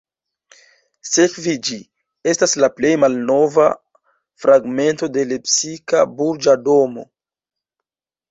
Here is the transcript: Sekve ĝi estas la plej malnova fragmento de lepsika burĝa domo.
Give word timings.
Sekve 1.09 1.51
ĝi 1.67 1.75
estas 2.31 2.55
la 2.63 2.69
plej 2.79 2.93
malnova 3.03 3.67
fragmento 4.45 5.09
de 5.17 5.25
lepsika 5.33 6.01
burĝa 6.21 6.57
domo. 6.69 7.05